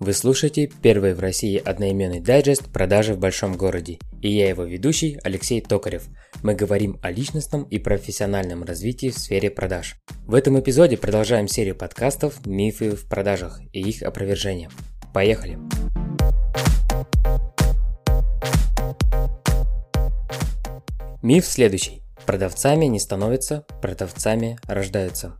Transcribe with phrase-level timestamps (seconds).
[0.00, 5.18] Вы слушаете первый в России одноименный дайджест «Продажи в большом городе» и я его ведущий
[5.24, 6.04] Алексей Токарев.
[6.44, 9.96] Мы говорим о личностном и профессиональном развитии в сфере продаж.
[10.24, 14.70] В этом эпизоде продолжаем серию подкастов «Мифы в продажах» и их опровержение.
[15.12, 15.58] Поехали!
[21.22, 22.02] Миф следующий.
[22.24, 25.36] Продавцами не становятся, продавцами рождаются.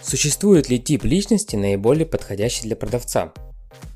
[0.00, 3.32] Существует ли тип личности наиболее подходящий для продавца?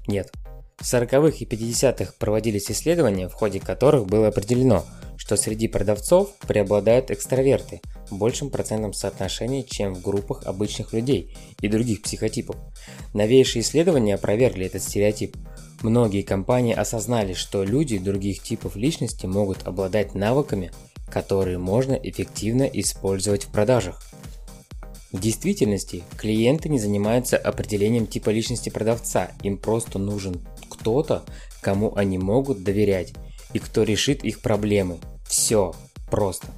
[0.06, 0.32] Нет.
[0.78, 4.84] В 40-х и 50-х проводились исследования, в ходе которых было определено,
[5.16, 11.68] что среди продавцов преобладают экстраверты в большем процентном соотношении, чем в группах обычных людей и
[11.68, 12.56] других психотипов.
[13.14, 15.36] Новейшие исследования опровергли этот стереотип.
[15.82, 20.70] Многие компании осознали, что люди других типов личности могут обладать навыками,
[21.10, 24.02] которые можно эффективно использовать в продажах.
[25.16, 31.24] В действительности, клиенты не занимаются определением типа личности продавца, им просто нужен кто-то,
[31.62, 33.14] кому они могут доверять
[33.54, 34.98] и кто решит их проблемы.
[35.26, 35.74] Все
[36.10, 36.48] просто.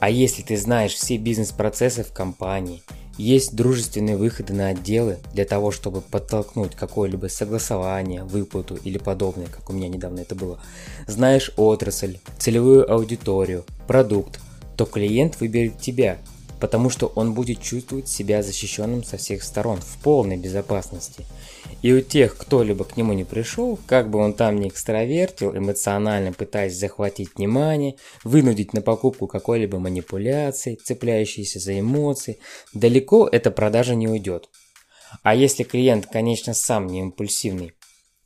[0.00, 2.82] А если ты знаешь все бизнес-процессы в компании,
[3.16, 9.70] есть дружественные выходы на отделы для того, чтобы подтолкнуть какое-либо согласование, выплату или подобное, как
[9.70, 10.60] у меня недавно это было.
[11.06, 14.40] Знаешь отрасль, целевую аудиторию, продукт,
[14.76, 16.18] то клиент выберет тебя,
[16.60, 21.26] потому что он будет чувствовать себя защищенным со всех сторон, в полной безопасности.
[21.82, 25.56] И у тех, кто либо к нему не пришел, как бы он там ни экстравертил,
[25.56, 32.38] эмоционально пытаясь захватить внимание, вынудить на покупку какой-либо манипуляции, цепляющейся за эмоции,
[32.74, 34.48] далеко эта продажа не уйдет.
[35.22, 37.72] А если клиент, конечно, сам не импульсивный,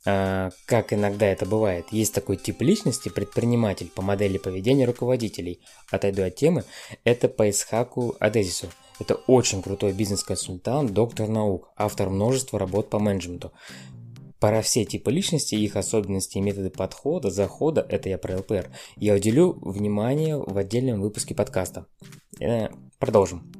[0.03, 1.85] как иногда это бывает.
[1.91, 5.61] Есть такой тип личности, предприниматель по модели поведения руководителей.
[5.91, 6.65] Отойду от темы.
[7.03, 8.67] Это по Исхаку Адезису.
[8.99, 13.51] Это очень крутой бизнес-консультант, доктор наук, автор множества работ по менеджменту.
[14.39, 19.13] Про все типы личности, их особенности и методы подхода, захода, это я про ЛПР, я
[19.13, 21.85] уделю внимание в отдельном выпуске подкаста.
[22.39, 22.67] Э,
[22.99, 23.51] продолжим.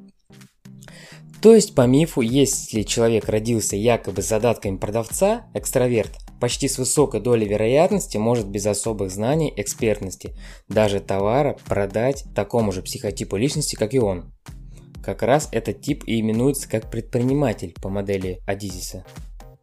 [1.40, 7.20] То есть, по мифу, если человек родился якобы с задатками продавца, экстраверт, почти с высокой
[7.20, 10.34] долей вероятности может без особых знаний, экспертности,
[10.68, 14.32] даже товара продать такому же психотипу личности, как и он.
[15.02, 19.04] Как раз этот тип и именуется как предприниматель по модели Адизиса.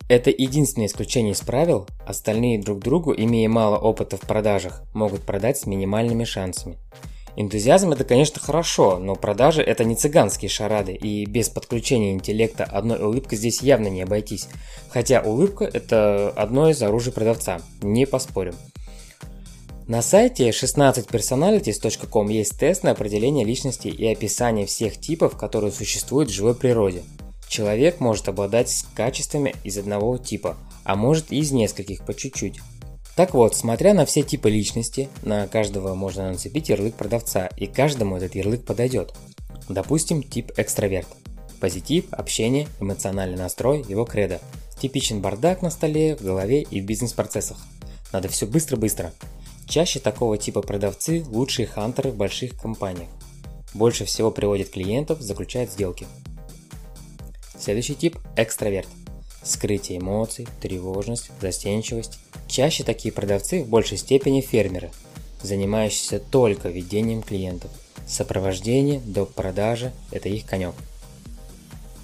[0.07, 5.57] Это единственное исключение из правил, остальные друг другу, имея мало опыта в продажах, могут продать
[5.57, 6.77] с минимальными шансами.
[7.38, 13.00] Энтузиазм это, конечно, хорошо, но продажи это не цыганские шарады, и без подключения интеллекта одной
[13.02, 14.47] улыбкой здесь явно не обойтись.
[14.90, 18.56] Хотя улыбка это одно из оружий продавца, не поспорим.
[19.88, 26.34] На сайте 16personalities.com есть тест на определение личности и описание всех типов, которые существуют в
[26.34, 27.03] живой природе.
[27.50, 30.56] Человек может обладать качествами из одного типа,
[30.86, 32.59] а может и из нескольких по чуть-чуть.
[33.21, 38.17] Так вот, смотря на все типы личности, на каждого можно нацепить ярлык продавца, и каждому
[38.17, 39.13] этот ярлык подойдет.
[39.69, 41.07] Допустим, тип экстраверт.
[41.59, 44.39] Позитив, общение, эмоциональный настрой, его кредо.
[44.79, 47.59] Типичен бардак на столе, в голове и в бизнес-процессах.
[48.11, 49.13] Надо все быстро-быстро.
[49.67, 53.09] Чаще такого типа продавцы– лучшие хантеры в больших компаниях.
[53.75, 56.07] Больше всего приводит клиентов, заключает сделки.
[57.55, 58.88] Следующий тип– экстраверт.
[59.44, 62.19] Скрытие эмоций, тревожность, застенчивость–
[62.52, 64.91] Чаще такие продавцы в большей степени фермеры,
[65.41, 67.72] занимающиеся только ведением клиентов.
[68.06, 70.75] Сопровождение до продажи– это их конек.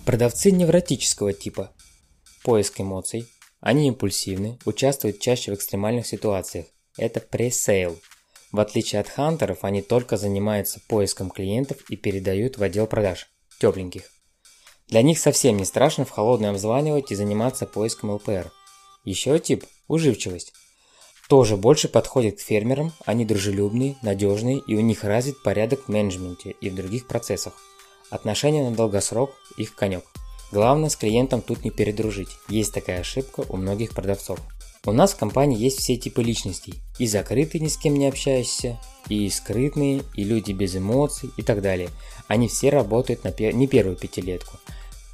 [0.06, 1.74] Продавцы невротического типа.
[2.46, 3.28] Поиск эмоций.
[3.60, 6.68] Они импульсивны, участвуют чаще в экстремальных ситуациях.
[6.98, 8.00] Это пресейл.
[8.54, 13.28] В отличие от хантеров, они только занимаются поиском клиентов и передают в отдел продаж.
[13.60, 14.10] Тепленьких.
[14.88, 18.52] Для них совсем не страшно в холодное обзванивать и заниматься поиском ЛПР.
[19.04, 20.54] Еще тип– уживчивость.
[21.28, 26.56] Тоже больше подходит к фермерам, они дружелюбные, надежные и у них развит порядок в менеджменте
[26.62, 27.54] и в других процессах.
[28.10, 30.06] Отношения на долгосрок– их конек.
[30.54, 34.40] Главное с клиентом тут не передружить, есть такая ошибка у многих продавцов.
[34.86, 36.76] У нас в компании есть все типы личностей.
[36.98, 38.80] И закрытые, ни с кем не общающиеся,
[39.10, 41.90] и скрытные, и люди без эмоций и так далее.
[42.30, 43.54] Они все работают на пер...
[43.54, 44.58] не первую пятилетку.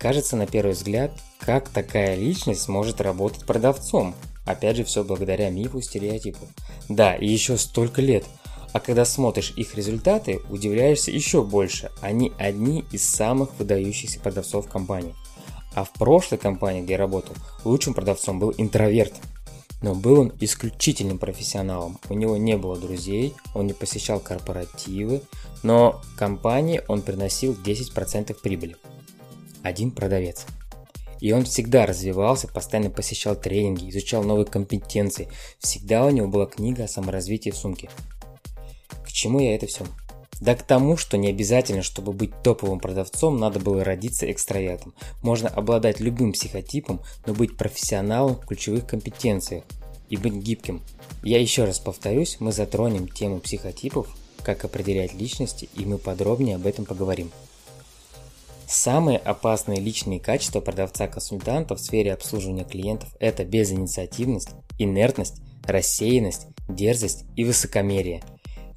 [0.03, 4.13] Кажется на первый взгляд, как такая личность может работать продавцом.
[4.45, 6.45] Опять же, все благодаря мифу, стереотипу.
[6.89, 8.25] Да, и еще столько лет.
[8.73, 11.89] А когда смотришь их результаты, удивляешься еще больше.
[12.01, 15.15] Они одни из самых выдающихся продавцов компании.
[15.73, 19.13] А в прошлой компании, где я работал, лучшим продавцом был интроверт.
[19.81, 21.97] Но был он исключительным профессионалом.
[22.09, 25.21] У него не было друзей, он не посещал корпоративы,
[25.63, 28.75] но компании он приносил 10% прибыли.
[29.63, 30.45] Один продавец.
[31.19, 35.29] И он всегда развивался, постоянно посещал тренинги, изучал новые компетенции.
[35.57, 37.89] Всегда у него была книга о саморазвитии в сумке.
[39.05, 39.85] К чему я это все?
[40.41, 44.93] Да к тому, что не обязательно, чтобы быть топовым продавцом, надо было родиться экстравертом.
[45.21, 49.63] Можно обладать любым психотипом, но быть профессионалом в ключевых компетенциях
[50.09, 50.81] и быть гибким.
[51.23, 54.13] Я еще раз повторюсь, мы затронем тему психотипов,
[54.43, 57.31] как определять личности, и мы подробнее об этом поговорим.
[58.67, 64.49] Самые опасные личные качества продавца-консультанта в сфере обслуживания клиентов– это безинициативность,
[64.79, 68.23] инертность, рассеянность, дерзость и высокомерие.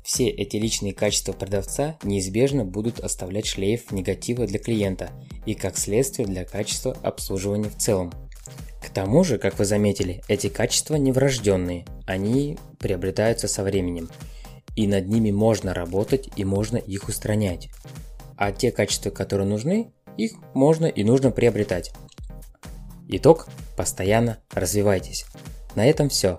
[0.02, 5.10] Все эти личные качества продавца неизбежно будут оставлять шлейф негатива для клиента
[5.46, 8.12] и, как следствие, для качества обслуживания в целом.
[8.80, 14.08] К тому же, как вы заметили, эти качества не врожденные, они приобретаются со временем.
[14.76, 17.68] И над ними можно работать и можно их устранять
[18.36, 21.92] а те качества, которые нужны, их можно и нужно приобретать.
[23.08, 25.26] Итог– постоянно развивайтесь.
[25.74, 26.38] На этом все.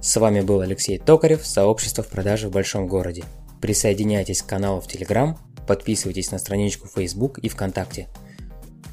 [0.00, 3.24] С вами был Алексей Токарев, сообщество в продаже в большом городе.
[3.60, 5.36] Присоединяйтесь к каналу в Telegram,
[5.66, 8.08] подписывайтесь на страничку Facebook и ВКонтакте.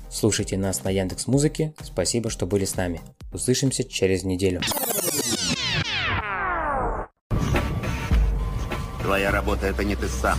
[0.10, 1.74] Слушайте нас на Яндекс Музыке.
[1.82, 3.02] Спасибо, что были с нами.
[3.34, 4.62] Услышимся через неделю.
[9.02, 10.38] Твоя работа это не ты сам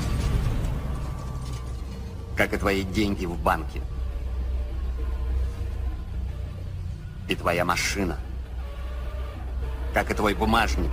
[2.37, 3.83] как и твои деньги в банке.
[7.29, 8.19] И твоя машина,
[9.95, 10.91] как и твой бумажник.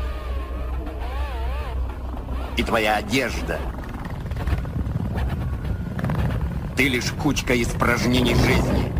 [2.57, 3.59] И твоя одежда.
[6.75, 8.99] Ты лишь кучка испражнений жизни.